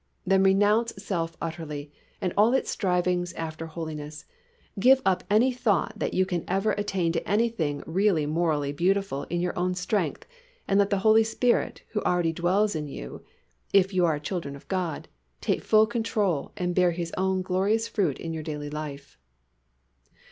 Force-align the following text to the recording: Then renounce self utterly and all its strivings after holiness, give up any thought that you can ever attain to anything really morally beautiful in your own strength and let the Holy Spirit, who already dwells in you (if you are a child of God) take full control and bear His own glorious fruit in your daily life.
Then 0.25 0.41
renounce 0.41 0.95
self 0.97 1.37
utterly 1.39 1.91
and 2.21 2.33
all 2.35 2.55
its 2.55 2.71
strivings 2.71 3.33
after 3.33 3.67
holiness, 3.67 4.25
give 4.79 4.99
up 5.05 5.23
any 5.29 5.51
thought 5.51 5.93
that 5.99 6.15
you 6.15 6.25
can 6.25 6.43
ever 6.47 6.71
attain 6.71 7.11
to 7.11 7.29
anything 7.29 7.83
really 7.85 8.25
morally 8.25 8.71
beautiful 8.71 9.25
in 9.25 9.39
your 9.41 9.55
own 9.55 9.75
strength 9.75 10.25
and 10.67 10.79
let 10.79 10.89
the 10.89 10.97
Holy 11.05 11.23
Spirit, 11.23 11.83
who 11.89 12.01
already 12.01 12.33
dwells 12.33 12.75
in 12.75 12.87
you 12.87 13.23
(if 13.73 13.93
you 13.93 14.03
are 14.03 14.15
a 14.15 14.19
child 14.19 14.47
of 14.47 14.67
God) 14.67 15.07
take 15.39 15.63
full 15.63 15.85
control 15.85 16.51
and 16.57 16.73
bear 16.73 16.89
His 16.89 17.13
own 17.15 17.43
glorious 17.43 17.87
fruit 17.87 18.17
in 18.17 18.33
your 18.33 18.41
daily 18.41 18.71
life. 18.71 19.19